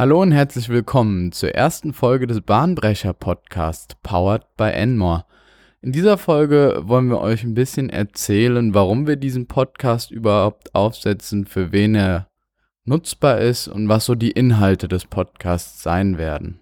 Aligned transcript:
Hallo 0.00 0.22
und 0.22 0.32
herzlich 0.32 0.70
willkommen 0.70 1.30
zur 1.30 1.50
ersten 1.50 1.92
Folge 1.92 2.26
des 2.26 2.40
Bahnbrecher 2.40 3.12
Podcasts 3.12 3.96
Powered 4.02 4.46
by 4.56 4.70
Enmore. 4.70 5.26
In 5.82 5.92
dieser 5.92 6.16
Folge 6.16 6.80
wollen 6.84 7.10
wir 7.10 7.20
euch 7.20 7.44
ein 7.44 7.52
bisschen 7.52 7.90
erzählen, 7.90 8.72
warum 8.72 9.06
wir 9.06 9.16
diesen 9.16 9.46
Podcast 9.46 10.10
überhaupt 10.10 10.74
aufsetzen, 10.74 11.44
für 11.44 11.70
wen 11.72 11.94
er 11.94 12.28
nutzbar 12.86 13.40
ist 13.40 13.68
und 13.68 13.90
was 13.90 14.06
so 14.06 14.14
die 14.14 14.30
Inhalte 14.30 14.88
des 14.88 15.04
Podcasts 15.04 15.82
sein 15.82 16.16
werden. 16.16 16.60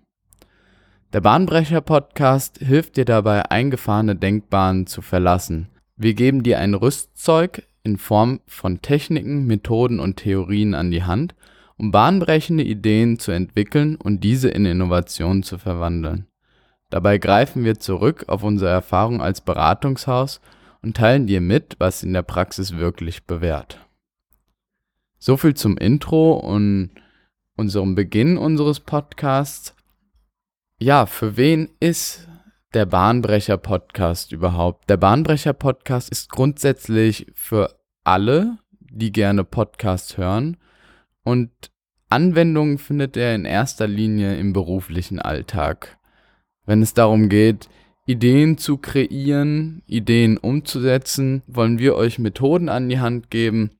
Der 1.12 1.20
Bahnbrecher 1.20 1.80
Podcast 1.80 2.59
hilft 2.59 2.96
dir 2.96 3.05
dabei, 3.05 3.48
eingefahrene 3.48 4.16
Denkbahnen 4.16 4.89
zu 4.89 5.00
verlassen. 5.00 5.68
Wir 5.95 6.14
geben 6.14 6.43
dir 6.43 6.59
ein 6.59 6.75
Rüstzeug 6.75 7.62
in 7.84 7.98
Form 7.98 8.41
von 8.48 8.82
Techniken, 8.82 9.46
Methoden 9.46 10.00
und 10.00 10.16
Theorien 10.16 10.75
an 10.75 10.91
die 10.91 11.05
Hand, 11.05 11.36
um 11.79 11.92
bahnbrechende 11.92 12.64
Ideen 12.64 13.18
zu 13.18 13.30
entwickeln 13.30 13.96
und 13.96 14.24
diese 14.24 14.48
in 14.48 14.66
Innovationen 14.66 15.44
zu 15.44 15.58
verwandeln. 15.58 16.26
Dabei 16.90 17.18
greifen 17.18 17.64
wir 17.64 17.79
zurück 17.79 18.25
auf 18.29 18.43
unsere 18.43 18.70
Erfahrung 18.70 19.22
als 19.22 19.40
Beratungshaus 19.40 20.40
und 20.82 20.96
teilen 20.96 21.26
dir 21.26 21.40
mit, 21.40 21.76
was 21.79 22.03
in 22.03 22.12
der 22.12 22.22
Praxis 22.22 22.76
wirklich 22.76 23.26
bewährt. 23.26 23.79
So 25.18 25.36
viel 25.36 25.54
zum 25.54 25.76
Intro 25.76 26.32
und 26.34 26.90
unserem 27.56 27.95
Beginn 27.95 28.39
unseres 28.39 28.81
Podcasts. 28.81 29.75
Ja, 30.79 31.06
für 31.06 31.36
wen 31.36 31.70
ist 31.81 32.28
der 32.75 32.86
Bahnbrecher 32.86 33.56
Podcast 33.56 34.33
überhaupt? 34.33 34.89
Der 34.91 34.97
Bahnbrecher 34.97 35.53
Podcast 35.53 36.08
ist 36.11 36.31
grundsätzlich 36.31 37.27
für 37.34 37.78
alle, 38.05 38.58
die 38.81 39.12
gerne 39.12 39.45
Podcasts 39.45 40.17
hören 40.17 40.56
und 41.28 41.50
Anwendungen 42.11 42.78
findet 42.78 43.17
er 43.17 43.34
in 43.34 43.45
erster 43.45 43.87
Linie 43.87 44.37
im 44.37 44.53
beruflichen 44.53 45.20
Alltag 45.20 45.98
wenn 46.69 46.83
es 46.83 46.93
darum 46.93 47.31
geht, 47.31 47.70
Ideen 48.05 48.59
zu 48.59 48.77
kreieren, 48.77 49.83
Ideen 49.87 50.37
umzusetzen, 50.37 51.43
wollen 51.47 51.79
wir 51.79 51.97
euch 51.97 52.19
Methoden 52.19 52.69
an 52.69 52.91
die 52.91 53.01
Hand 53.01 53.31
geben, 53.31 53.70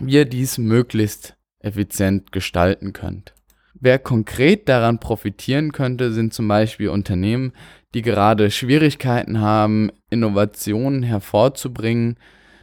wie 0.00 0.14
ihr 0.14 0.24
dies 0.26 0.56
möglichst 0.56 1.36
effizient 1.58 2.30
gestalten 2.30 2.92
könnt. 2.92 3.34
Wer 3.74 3.98
konkret 3.98 4.68
daran 4.68 5.00
profitieren 5.00 5.72
könnte, 5.72 6.12
sind 6.12 6.32
zum 6.32 6.46
Beispiel 6.46 6.88
Unternehmen, 6.88 7.52
die 7.94 8.02
gerade 8.02 8.52
Schwierigkeiten 8.52 9.40
haben, 9.40 9.90
Innovationen 10.08 11.02
hervorzubringen. 11.02 12.16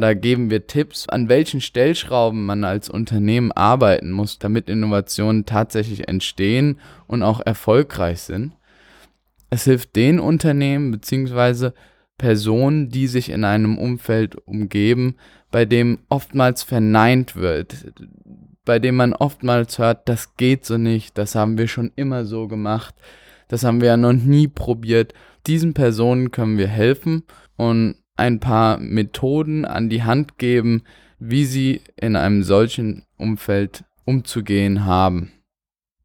Da 0.03 0.13
geben 0.13 0.49
wir 0.49 0.67
Tipps, 0.67 1.07
an 1.07 1.29
welchen 1.29 1.61
Stellschrauben 1.61 2.45
man 2.45 2.65
als 2.65 2.89
Unternehmen 2.89 3.53
arbeiten 3.53 4.11
muss, 4.11 4.37
damit 4.37 4.67
Innovationen 4.67 5.45
tatsächlich 5.45 6.09
entstehen 6.09 6.77
und 7.07 7.23
auch 7.23 7.39
erfolgreich 7.39 8.19
sind. 8.19 8.51
Es 9.49 9.63
hilft 9.63 9.95
den 9.95 10.19
Unternehmen 10.19 10.91
bzw. 10.91 11.69
Personen, 12.17 12.89
die 12.89 13.07
sich 13.07 13.29
in 13.29 13.45
einem 13.45 13.77
Umfeld 13.77 14.35
umgeben, 14.45 15.15
bei 15.51 15.63
dem 15.63 15.99
oftmals 16.09 16.63
verneint 16.63 17.37
wird, 17.37 17.73
bei 18.65 18.79
dem 18.79 18.97
man 18.97 19.13
oftmals 19.13 19.79
hört, 19.79 20.09
das 20.09 20.35
geht 20.35 20.65
so 20.65 20.77
nicht, 20.77 21.17
das 21.17 21.33
haben 21.33 21.57
wir 21.57 21.69
schon 21.69 21.93
immer 21.95 22.25
so 22.25 22.49
gemacht, 22.49 22.93
das 23.47 23.63
haben 23.63 23.79
wir 23.79 23.87
ja 23.87 23.95
noch 23.95 24.11
nie 24.11 24.49
probiert. 24.49 25.13
Diesen 25.47 25.73
Personen 25.73 26.29
können 26.31 26.57
wir 26.57 26.67
helfen 26.67 27.23
und 27.55 28.02
ein 28.15 28.39
paar 28.39 28.77
Methoden 28.77 29.65
an 29.65 29.89
die 29.89 30.03
Hand 30.03 30.37
geben, 30.37 30.83
wie 31.19 31.45
sie 31.45 31.81
in 31.95 32.15
einem 32.15 32.43
solchen 32.43 33.05
Umfeld 33.17 33.85
umzugehen 34.05 34.85
haben. 34.85 35.31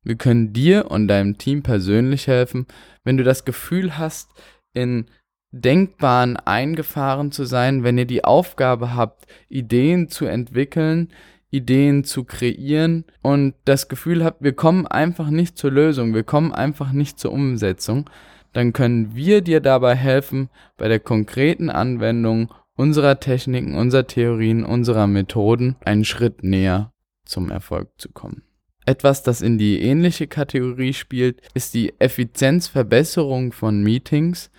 Wir 0.03 0.17
können 0.17 0.53
dir 0.53 0.91
und 0.91 1.09
deinem 1.09 1.39
Team 1.39 1.63
persönlich 1.63 2.29
helfen, 2.29 2.67
wenn 3.05 3.17
du 3.17 3.25
das 3.25 3.45
Gefühl 3.45 3.99
hast, 3.99 4.31
in 4.73 5.07
Denkbahn 5.51 6.37
eingefahren 6.37 7.33
zu 7.33 7.45
sein, 7.45 7.83
wenn 7.83 7.99
ihr 7.99 8.05
die 8.05 8.25
Aufgabe 8.25 8.95
habt, 8.95 9.27
Ideen 9.49 10.09
zu 10.09 10.27
entwickeln, 10.27 11.09
Ideen 11.51 12.05
zu 12.05 12.25
kreieren 12.25 13.05
und 13.23 13.55
das 13.65 13.89
Gefühl 13.89 14.23
habt, 14.23 14.43
wir 14.43 14.53
kommen 14.53 14.87
einfach 14.87 15.31
nicht 15.31 15.57
zur 15.57 15.73
Lösung, 15.73 16.15
wir 16.15 16.25
kommen 16.25 16.53
einfach 16.53 16.93
nicht 16.93 17.19
zur 17.19 17.33
Umsetzung, 17.33 18.09
dann 18.53 18.73
können 18.73 19.15
wir 19.15 19.43
dir 19.43 19.61
dabei 19.61 19.95
helfen, 19.95 20.49
bei 20.77 20.89
der 20.89 21.01
konkreten 21.01 21.71
Anwendung 21.71 22.53
unserer 22.77 23.21
Techniken, 23.21 23.75
unserer 23.75 24.07
Theorien, 24.07 24.65
unserer 24.65 25.07
Methoden 25.07 25.77
einen 25.85 26.05
Schritt 26.05 26.43
näher 26.43 26.93
zum 27.25 27.51
Erfolg 27.51 27.91
zu 27.99 28.11
kommen. 28.11 28.43
Etwas, 28.87 29.23
das 29.23 29.43
in 29.43 29.59
die 29.59 29.83
ähnliche 29.83 30.27
Kategorie 30.27 30.95
spielt, 30.95 31.43
ist 31.53 31.75
die 31.75 31.93
Effizienzverbesserung 31.99 33.53
von 33.53 33.83
Meetings. 33.83 34.51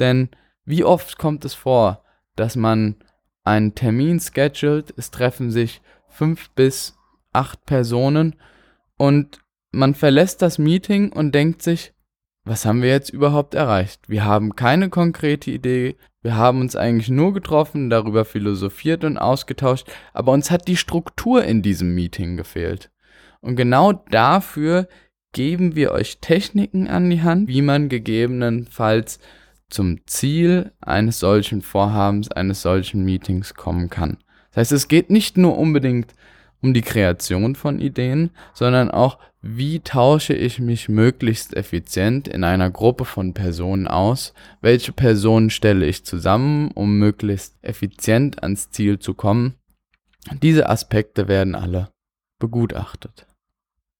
Denn 0.00 0.30
wie 0.64 0.82
oft 0.82 1.16
kommt 1.18 1.44
es 1.44 1.54
vor, 1.54 2.02
dass 2.34 2.56
man 2.56 2.96
einen 3.44 3.74
Termin 3.74 4.18
schedult, 4.18 4.92
es 4.96 5.10
treffen 5.10 5.50
sich 5.50 5.80
fünf 6.08 6.50
bis 6.50 6.96
acht 7.32 7.64
Personen 7.66 8.34
und 8.96 9.38
man 9.70 9.94
verlässt 9.94 10.42
das 10.42 10.58
Meeting 10.58 11.12
und 11.12 11.34
denkt 11.34 11.62
sich, 11.62 11.92
was 12.48 12.64
haben 12.64 12.82
wir 12.82 12.90
jetzt 12.90 13.10
überhaupt 13.10 13.54
erreicht? 13.54 14.08
Wir 14.08 14.24
haben 14.24 14.56
keine 14.56 14.88
konkrete 14.88 15.50
Idee, 15.50 15.96
wir 16.22 16.36
haben 16.36 16.60
uns 16.60 16.74
eigentlich 16.74 17.08
nur 17.08 17.32
getroffen, 17.32 17.90
darüber 17.90 18.24
philosophiert 18.24 19.04
und 19.04 19.18
ausgetauscht, 19.18 19.86
aber 20.12 20.32
uns 20.32 20.50
hat 20.50 20.66
die 20.66 20.76
Struktur 20.76 21.44
in 21.44 21.62
diesem 21.62 21.94
Meeting 21.94 22.36
gefehlt. 22.36 22.90
Und 23.40 23.56
genau 23.56 23.92
dafür 23.92 24.88
geben 25.32 25.76
wir 25.76 25.92
euch 25.92 26.18
Techniken 26.18 26.88
an 26.88 27.08
die 27.08 27.22
Hand, 27.22 27.48
wie 27.48 27.62
man 27.62 27.88
gegebenenfalls 27.88 29.20
zum 29.68 30.06
Ziel 30.06 30.72
eines 30.80 31.20
solchen 31.20 31.62
Vorhabens, 31.62 32.30
eines 32.30 32.62
solchen 32.62 33.04
Meetings 33.04 33.54
kommen 33.54 33.90
kann. 33.90 34.18
Das 34.50 34.56
heißt, 34.62 34.72
es 34.72 34.88
geht 34.88 35.10
nicht 35.10 35.36
nur 35.36 35.58
unbedingt 35.58 36.14
um 36.62 36.74
die 36.74 36.82
Kreation 36.82 37.54
von 37.54 37.78
Ideen, 37.78 38.30
sondern 38.54 38.90
auch, 38.90 39.18
wie 39.40 39.80
tausche 39.80 40.34
ich 40.34 40.58
mich 40.58 40.88
möglichst 40.88 41.56
effizient 41.56 42.26
in 42.26 42.42
einer 42.42 42.70
Gruppe 42.70 43.04
von 43.04 43.34
Personen 43.34 43.86
aus, 43.86 44.34
welche 44.60 44.92
Personen 44.92 45.50
stelle 45.50 45.86
ich 45.86 46.04
zusammen, 46.04 46.70
um 46.72 46.98
möglichst 46.98 47.56
effizient 47.62 48.42
ans 48.42 48.70
Ziel 48.70 48.98
zu 48.98 49.14
kommen. 49.14 49.54
Diese 50.42 50.68
Aspekte 50.68 51.28
werden 51.28 51.54
alle 51.54 51.90
begutachtet. 52.40 53.26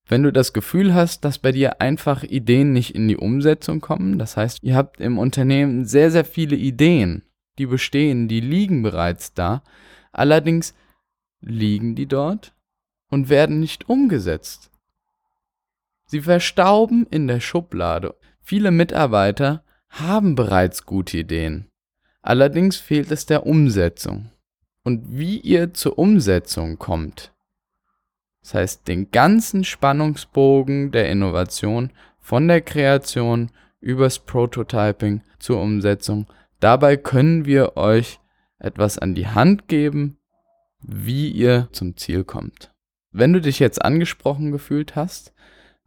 Wenn 0.06 0.22
du 0.22 0.32
das 0.32 0.52
Gefühl 0.52 0.94
hast, 0.94 1.24
dass 1.24 1.38
bei 1.38 1.52
dir 1.52 1.80
einfach 1.80 2.22
Ideen 2.24 2.72
nicht 2.72 2.94
in 2.94 3.06
die 3.08 3.16
Umsetzung 3.16 3.80
kommen, 3.80 4.18
das 4.18 4.36
heißt, 4.36 4.62
ihr 4.62 4.74
habt 4.74 5.00
im 5.00 5.18
Unternehmen 5.18 5.84
sehr, 5.84 6.10
sehr 6.10 6.24
viele 6.24 6.56
Ideen, 6.56 7.22
die 7.58 7.66
bestehen, 7.66 8.26
die 8.26 8.40
liegen 8.40 8.82
bereits 8.82 9.34
da, 9.34 9.62
allerdings 10.12 10.74
liegen 11.40 11.94
die 11.94 12.06
dort 12.06 12.54
und 13.10 13.28
werden 13.28 13.60
nicht 13.60 13.88
umgesetzt. 13.88 14.70
Sie 16.10 16.22
verstauben 16.22 17.06
in 17.10 17.28
der 17.28 17.40
Schublade. 17.40 18.14
Viele 18.40 18.70
Mitarbeiter 18.70 19.62
haben 19.90 20.34
bereits 20.34 20.86
gute 20.86 21.18
Ideen, 21.18 21.66
allerdings 22.22 22.78
fehlt 22.78 23.10
es 23.10 23.26
der 23.26 23.46
Umsetzung. 23.46 24.30
Und 24.84 25.18
wie 25.18 25.38
ihr 25.38 25.74
zur 25.74 25.98
Umsetzung 25.98 26.78
kommt, 26.78 27.34
das 28.40 28.54
heißt, 28.54 28.88
den 28.88 29.10
ganzen 29.10 29.64
Spannungsbogen 29.64 30.92
der 30.92 31.10
Innovation 31.10 31.90
von 32.18 32.48
der 32.48 32.62
Kreation 32.62 33.50
übers 33.80 34.18
Prototyping 34.18 35.22
zur 35.38 35.60
Umsetzung. 35.60 36.26
Dabei 36.58 36.96
können 36.96 37.44
wir 37.44 37.76
euch 37.76 38.18
etwas 38.58 38.98
an 38.98 39.14
die 39.14 39.26
Hand 39.26 39.68
geben, 39.68 40.16
wie 40.80 41.30
ihr 41.30 41.68
zum 41.72 41.98
Ziel 41.98 42.24
kommt. 42.24 42.72
Wenn 43.10 43.34
du 43.34 43.42
dich 43.42 43.58
jetzt 43.58 43.84
angesprochen 43.84 44.52
gefühlt 44.52 44.96
hast 44.96 45.34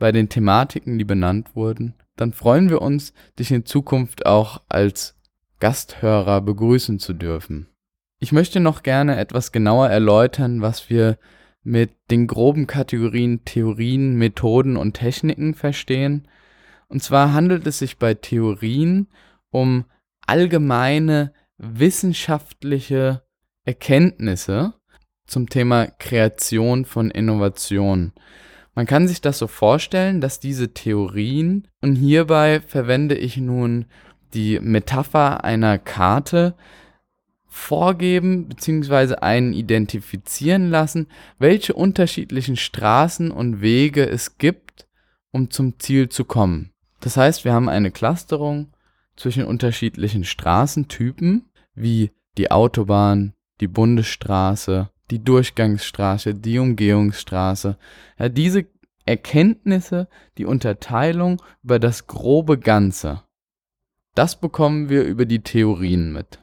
bei 0.02 0.12
den 0.12 0.30
Thematiken, 0.30 0.98
die 0.98 1.06
benannt 1.06 1.56
wurden, 1.56 1.94
dann 2.16 2.34
freuen 2.34 2.72
wir 2.72 2.82
uns, 2.82 3.14
dich 3.38 3.52
in 3.52 3.68
Zukunft 3.68 4.26
auch 4.26 4.64
als 4.68 5.16
Gasthörer 5.60 6.42
begrüßen 6.42 6.98
zu 6.98 7.14
dürfen. 7.14 7.68
Ich 8.18 8.32
möchte 8.32 8.60
noch 8.60 8.82
gerne 8.82 9.18
etwas 9.18 9.52
genauer 9.52 9.90
erläutern, 9.90 10.64
was 10.64 10.90
wir 10.90 11.20
mit 11.62 11.92
den 12.10 12.26
groben 12.26 12.66
Kategorien 12.66 13.46
Theorien, 13.46 14.16
Methoden 14.16 14.76
und 14.76 14.94
Techniken 14.94 15.54
verstehen. 15.54 16.28
Und 16.88 17.04
zwar 17.04 17.34
handelt 17.34 17.68
es 17.68 17.78
sich 17.78 18.00
bei 18.00 18.16
Theorien 18.16 19.08
um 19.52 19.86
allgemeine 20.26 21.32
wissenschaftliche 21.60 23.22
Erkenntnisse 23.66 24.74
zum 25.28 25.48
Thema 25.48 25.86
Kreation 25.86 26.86
von 26.86 27.12
Innovation. 27.12 28.14
Man 28.74 28.86
kann 28.86 29.08
sich 29.08 29.22
das 29.22 29.38
so 29.38 29.48
vorstellen, 29.48 30.22
dass 30.22 30.40
diese 30.40 30.74
Theorien, 30.74 31.68
und 31.82 31.96
hierbei 31.96 32.62
verwende 32.62 33.16
ich 33.16 33.38
nun 33.38 33.86
die 34.34 34.60
Metapher 34.60 35.44
einer 35.44 35.78
Karte, 35.78 36.56
vorgeben 37.48 38.48
bzw. 38.48 39.16
einen 39.16 39.52
identifizieren 39.52 40.70
lassen, 40.70 41.08
welche 41.38 41.74
unterschiedlichen 41.74 42.56
Straßen 42.56 43.30
und 43.30 43.60
Wege 43.60 44.08
es 44.08 44.38
gibt, 44.38 44.88
um 45.32 45.52
zum 45.52 45.78
Ziel 45.78 46.08
zu 46.08 46.24
kommen. 46.24 46.72
Das 47.02 47.18
heißt, 47.18 47.44
wir 47.44 47.52
haben 47.52 47.68
eine 47.68 47.92
Clusterung 47.92 48.72
zwischen 49.18 49.44
unterschiedlichen 49.44 50.24
Straßentypen, 50.24 51.50
wie 51.76 52.12
die 52.38 52.52
Autobahn, 52.52 53.34
die 53.60 53.68
Bundesstraße, 53.68 54.90
die 55.12 55.24
Durchgangsstraße, 55.24 56.34
die 56.34 56.58
Umgehungsstraße. 56.58 57.78
Ja, 58.18 58.30
diese 58.30 58.66
Erkenntnisse, 59.06 60.08
die 60.38 60.46
Unterteilung 60.46 61.42
über 61.64 61.80
das 61.80 62.08
grobe 62.08 62.58
Ganze, 62.58 63.24
das 64.16 64.40
bekommen 64.40 64.90
wir 64.90 65.04
über 65.04 65.26
die 65.26 65.44
Theorien 65.44 66.12
mit. 66.12 66.40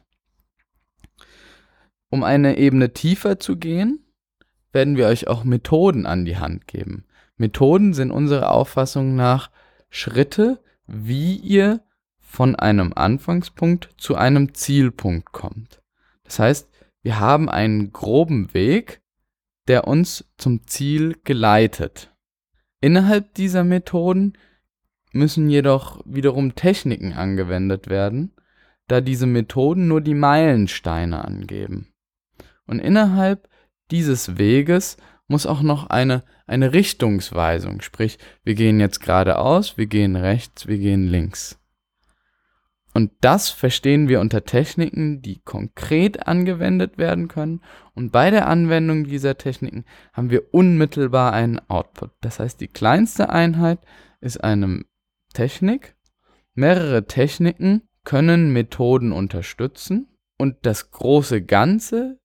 Um 2.09 2.23
eine 2.23 2.57
Ebene 2.57 2.93
tiefer 2.93 3.39
zu 3.39 3.57
gehen, 3.57 3.99
werden 4.71 4.97
wir 4.97 5.07
euch 5.07 5.27
auch 5.27 5.43
Methoden 5.43 6.05
an 6.05 6.25
die 6.25 6.37
Hand 6.37 6.67
geben. 6.67 7.05
Methoden 7.37 7.93
sind 7.93 8.11
unserer 8.11 8.51
Auffassung 8.51 9.15
nach 9.15 9.49
Schritte, 9.89 10.61
wie 10.87 11.35
ihr 11.35 11.81
von 12.19 12.55
einem 12.55 12.93
Anfangspunkt 12.95 13.89
zu 13.97 14.15
einem 14.15 14.53
Zielpunkt 14.53 15.31
kommt. 15.31 15.81
Das 16.23 16.39
heißt, 16.39 16.68
wir 17.01 17.19
haben 17.19 17.49
einen 17.49 17.91
groben 17.91 18.53
Weg, 18.53 19.01
der 19.67 19.87
uns 19.87 20.25
zum 20.37 20.67
Ziel 20.67 21.17
geleitet. 21.23 22.13
Innerhalb 22.81 23.33
dieser 23.35 23.63
Methoden 23.63 24.33
müssen 25.11 25.49
jedoch 25.49 26.01
wiederum 26.05 26.55
Techniken 26.55 27.13
angewendet 27.13 27.89
werden, 27.89 28.33
da 28.87 29.01
diese 29.01 29.27
Methoden 29.27 29.87
nur 29.87 30.01
die 30.01 30.13
Meilensteine 30.15 31.23
angeben. 31.23 31.93
Und 32.65 32.79
innerhalb 32.79 33.49
dieses 33.91 34.37
Weges 34.37 34.97
muss 35.27 35.45
auch 35.45 35.61
noch 35.61 35.87
eine, 35.87 36.23
eine 36.47 36.73
Richtungsweisung, 36.73 37.81
sprich, 37.81 38.17
wir 38.43 38.55
gehen 38.55 38.79
jetzt 38.79 38.99
geradeaus, 38.99 39.77
wir 39.77 39.85
gehen 39.85 40.15
rechts, 40.15 40.67
wir 40.67 40.77
gehen 40.77 41.07
links. 41.07 41.58
Und 42.93 43.11
das 43.21 43.49
verstehen 43.49 44.07
wir 44.09 44.19
unter 44.19 44.45
Techniken, 44.45 45.21
die 45.21 45.39
konkret 45.41 46.27
angewendet 46.27 46.97
werden 46.97 47.27
können. 47.27 47.61
Und 47.93 48.11
bei 48.11 48.31
der 48.31 48.47
Anwendung 48.47 49.03
dieser 49.03 49.37
Techniken 49.37 49.85
haben 50.11 50.31
wir 50.31 50.53
unmittelbar 50.53 51.33
einen 51.33 51.59
Output. 51.69 52.11
Das 52.21 52.39
heißt, 52.39 52.59
die 52.59 52.67
kleinste 52.67 53.29
Einheit 53.29 53.79
ist 54.21 54.43
eine 54.43 54.83
Technik. 55.33 55.95
Mehrere 56.55 57.05
Techniken 57.05 57.83
können 58.03 58.51
Methoden 58.53 59.11
unterstützen. 59.11 60.07
Und 60.37 60.57
das 60.63 60.91
große 60.91 61.43
Ganze, 61.43 62.19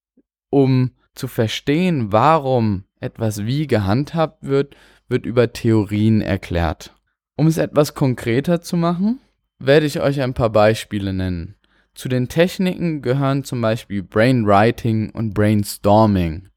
um 0.49 0.91
zu 1.13 1.27
verstehen, 1.27 2.11
warum 2.11 2.85
etwas 2.99 3.45
wie 3.45 3.67
gehandhabt 3.67 4.43
wird, 4.43 4.75
wird 5.07 5.25
über 5.25 5.53
Theorien 5.53 6.21
erklärt. 6.21 6.95
Um 7.35 7.47
es 7.47 7.57
etwas 7.57 7.93
konkreter 7.93 8.61
zu 8.61 8.77
machen, 8.77 9.19
werde 9.59 9.85
ich 9.85 10.01
euch 10.01 10.21
ein 10.21 10.33
paar 10.33 10.49
Beispiele 10.49 11.13
nennen. 11.13 11.55
Zu 11.93 12.09
den 12.09 12.27
Techniken 12.27 13.01
gehören 13.01 13.43
zum 13.43 13.61
Beispiel 13.61 14.03
Brainwriting 14.03 15.11
und 15.11 15.33
Brainstorming. 15.33 16.49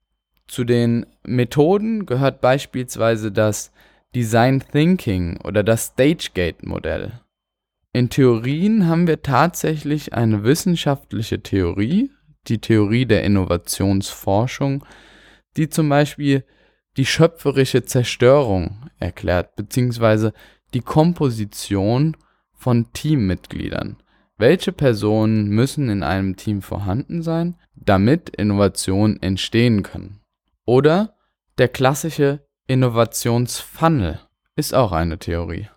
Zu 0.49 0.65
den 0.65 1.07
Methoden 1.23 2.07
gehört 2.07 2.41
beispielsweise 2.41 3.31
das 3.31 3.71
Design 4.15 4.65
Thinking 4.73 5.39
oder 5.45 5.63
das 5.63 5.87
Stage-Gate-Modell. 5.87 7.21
In 7.93 8.11
Theorien 8.11 8.87
haben 8.87 9.07
wir 9.07 9.23
tatsächlich 9.23 10.15
eine 10.15 10.45
wissenschaftliche 10.45 11.43
Theorie, 11.43 12.11
die 12.47 12.59
Theorie 12.59 13.07
der 13.07 13.25
Innovationsforschung, 13.25 14.85
die 15.57 15.69
zum 15.69 15.89
Beispiel 15.89 16.45
die 16.97 17.07
schöpferische 17.07 17.85
Zerstörung 17.85 18.91
erklärt, 18.99 19.55
beziehungsweise 19.57 20.33
die 20.75 20.81
Komposition 20.81 22.17
von 22.59 22.93
Teammitgliedern. 22.93 23.97
Welche 24.37 24.73
Personen 24.73 25.49
müssen 25.49 25.89
in 25.89 26.03
einem 26.03 26.37
Team 26.37 26.61
vorhanden 26.61 27.23
sein, 27.23 27.57
damit 27.75 28.29
Innovationen 28.31 29.23
entstehen 29.23 29.83
können? 29.83 30.21
Oder 30.67 31.17
der 31.57 31.69
klassische 31.69 32.41
Innovationsfunnel 32.67 34.21
ist 34.55 34.75
auch 34.75 34.93
eine 34.93 35.19
Theorie. 35.19 35.69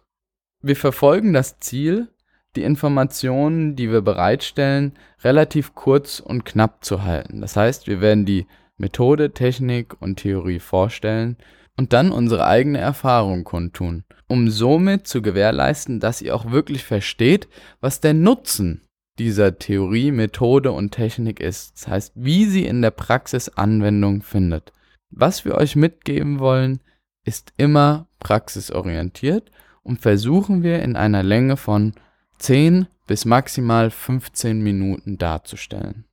Wir 0.61 0.75
verfolgen 0.75 1.33
das 1.33 1.59
Ziel, 1.59 2.09
die 2.55 2.63
Informationen, 2.63 3.75
die 3.75 3.89
wir 3.89 4.01
bereitstellen, 4.01 4.93
relativ 5.23 5.73
kurz 5.73 6.19
und 6.19 6.43
knapp 6.43 6.83
zu 6.83 7.03
halten. 7.03 7.41
Das 7.41 7.55
heißt, 7.55 7.87
wir 7.87 8.01
werden 8.01 8.25
die 8.25 8.45
Methode, 8.77 9.31
Technik 9.31 9.99
und 10.01 10.17
Theorie 10.17 10.59
vorstellen 10.59 11.37
und 11.77 11.93
dann 11.93 12.11
unsere 12.11 12.45
eigene 12.45 12.79
Erfahrung 12.79 13.43
kundtun, 13.43 14.03
um 14.27 14.49
somit 14.49 15.07
zu 15.07 15.21
gewährleisten, 15.21 15.99
dass 15.99 16.21
ihr 16.21 16.35
auch 16.35 16.51
wirklich 16.51 16.83
versteht, 16.83 17.47
was 17.79 18.01
der 18.01 18.13
Nutzen 18.13 18.81
dieser 19.19 19.59
Theorie, 19.59 20.11
Methode 20.11 20.71
und 20.71 20.91
Technik 20.91 21.39
ist. 21.39 21.73
Das 21.75 21.87
heißt, 21.87 22.13
wie 22.15 22.45
sie 22.45 22.65
in 22.65 22.81
der 22.81 22.91
Praxis 22.91 23.49
Anwendung 23.49 24.21
findet. 24.21 24.73
Was 25.09 25.45
wir 25.45 25.55
euch 25.55 25.75
mitgeben 25.75 26.39
wollen, 26.39 26.79
ist 27.25 27.53
immer 27.57 28.07
praxisorientiert 28.19 29.51
und 29.83 29.99
versuchen 29.99 30.63
wir 30.63 30.81
in 30.81 30.95
einer 30.95 31.23
Länge 31.23 31.57
von 31.57 31.93
10 32.39 32.87
bis 33.07 33.25
maximal 33.25 33.91
15 33.91 34.61
Minuten 34.61 35.17
darzustellen. 35.17 36.05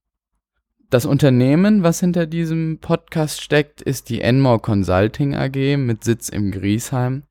Das 0.90 1.04
Unternehmen, 1.04 1.82
was 1.82 2.00
hinter 2.00 2.24
diesem 2.24 2.78
Podcast 2.80 3.42
steckt, 3.42 3.82
ist 3.82 4.08
die 4.08 4.22
Enmore 4.22 4.58
Consulting 4.58 5.34
AG 5.34 5.76
mit 5.76 6.02
Sitz 6.02 6.30
im 6.30 6.50
Griesheim. 6.50 7.24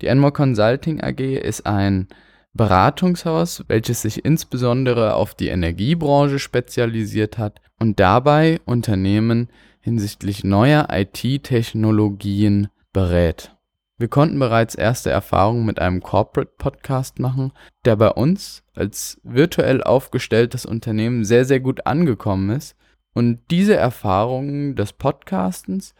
Die 0.00 0.06
Enmore 0.06 0.32
Consulting 0.32 1.00
AG 1.00 1.18
ist 1.18 1.66
ein 1.66 2.06
Beratungshaus, 2.54 3.64
welches 3.66 4.02
sich 4.02 4.24
insbesondere 4.24 5.14
auf 5.14 5.34
die 5.34 5.48
Energiebranche 5.48 6.38
spezialisiert 6.38 7.36
hat 7.36 7.60
und 7.80 7.98
dabei 7.98 8.60
Unternehmen 8.64 9.48
hinsichtlich 9.80 10.44
neuer 10.44 10.86
IT-Technologien 10.92 12.68
berät. 12.92 13.56
Wir 13.98 14.06
konnten 14.06 14.38
bereits 14.38 14.76
erste 14.76 15.10
Erfahrungen 15.10 15.66
mit 15.66 15.80
einem 15.80 16.00
Corporate 16.00 16.52
Podcast 16.58 17.18
machen, 17.18 17.50
der 17.84 17.96
bei 17.96 18.10
uns 18.10 18.62
als 18.72 19.20
virtuell 19.24 19.82
aufgestelltes 19.82 20.64
Unternehmen 20.64 21.24
sehr, 21.24 21.44
sehr 21.44 21.58
gut 21.58 21.86
angekommen 21.86 22.50
ist 22.50 22.76
und 23.14 23.40
diese 23.50 23.76
Erfahrungen 23.76 24.76
des 24.76 24.92
Podcastens 24.92 25.94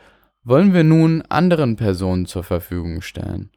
wollen 0.44 0.72
wir 0.72 0.84
nun 0.84 1.22
anderen 1.28 1.76
Personen 1.76 2.26
zur 2.26 2.44
Verfügung 2.44 3.02
stellen. 3.02 3.50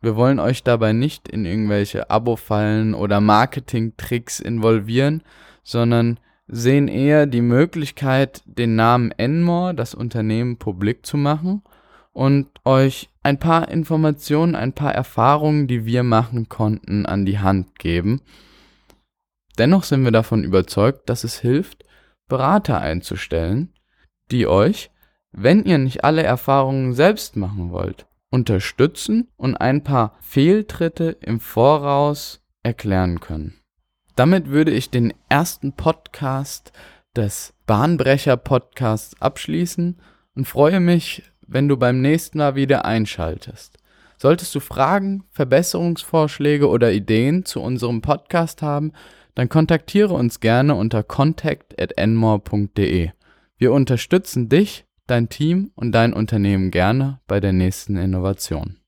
Wir 0.00 0.14
wollen 0.14 0.38
euch 0.38 0.62
dabei 0.62 0.92
nicht 0.92 1.28
in 1.28 1.46
irgendwelche 1.46 2.10
Abo-Fallen 2.10 2.94
oder 2.94 3.20
Marketing-Tricks 3.20 4.40
involvieren, 4.40 5.22
sondern 5.64 6.20
sehen 6.46 6.86
eher 6.86 7.26
die 7.26 7.40
Möglichkeit, 7.40 8.42
den 8.46 8.76
Namen 8.76 9.10
Enmore, 9.10 9.74
das 9.74 9.94
Unternehmen, 9.94 10.58
publik 10.58 11.04
zu 11.04 11.16
machen 11.16 11.62
und 12.12 12.46
euch 12.64 13.10
ein 13.22 13.38
paar 13.38 13.68
Informationen, 13.68 14.54
ein 14.54 14.72
paar 14.72 14.94
Erfahrungen, 14.94 15.66
die 15.66 15.86
wir 15.86 16.02
machen 16.02 16.48
konnten, 16.48 17.04
an 17.04 17.26
die 17.26 17.40
Hand 17.40 17.78
geben. 17.78 18.20
Dennoch 19.58 19.82
sind 19.82 20.04
wir 20.04 20.12
davon 20.12 20.44
überzeugt, 20.44 21.08
dass 21.08 21.24
es 21.24 21.40
hilft, 21.40 21.85
Berater 22.28 22.80
einzustellen, 22.80 23.72
die 24.30 24.46
euch, 24.46 24.90
wenn 25.32 25.64
ihr 25.64 25.78
nicht 25.78 26.04
alle 26.04 26.22
Erfahrungen 26.22 26.92
selbst 26.94 27.36
machen 27.36 27.70
wollt, 27.70 28.06
unterstützen 28.30 29.28
und 29.36 29.56
ein 29.56 29.84
paar 29.84 30.16
Fehltritte 30.20 31.16
im 31.20 31.40
Voraus 31.40 32.42
erklären 32.62 33.20
können. 33.20 33.60
Damit 34.16 34.48
würde 34.48 34.72
ich 34.72 34.90
den 34.90 35.12
ersten 35.28 35.72
Podcast 35.72 36.72
des 37.14 37.54
Bahnbrecher 37.66 38.36
Podcasts 38.36 39.20
abschließen 39.20 40.00
und 40.34 40.44
freue 40.46 40.80
mich, 40.80 41.22
wenn 41.46 41.68
du 41.68 41.76
beim 41.76 42.00
nächsten 42.00 42.38
Mal 42.38 42.54
wieder 42.54 42.84
einschaltest. 42.84 43.78
Solltest 44.18 44.54
du 44.54 44.60
Fragen, 44.60 45.24
Verbesserungsvorschläge 45.30 46.68
oder 46.68 46.92
Ideen 46.92 47.44
zu 47.44 47.60
unserem 47.60 48.00
Podcast 48.00 48.62
haben, 48.62 48.92
dann 49.36 49.48
kontaktiere 49.48 50.14
uns 50.14 50.40
gerne 50.40 50.74
unter 50.74 51.04
contact@enmore.de. 51.04 53.10
Wir 53.58 53.72
unterstützen 53.72 54.48
dich, 54.48 54.84
dein 55.06 55.28
Team 55.28 55.70
und 55.76 55.92
dein 55.92 56.12
Unternehmen 56.12 56.72
gerne 56.72 57.20
bei 57.28 57.38
der 57.38 57.52
nächsten 57.52 57.96
Innovation. 57.96 58.78